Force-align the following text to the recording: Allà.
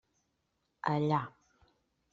Allà. 0.93 1.21